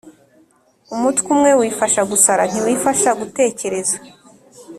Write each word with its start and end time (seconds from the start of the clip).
Umutwe 0.95 1.27
umwe 1.35 1.51
wifasha 1.59 2.01
gusara, 2.11 2.43
ntiwifasha 2.49 3.09
gutekereza. 3.19 3.95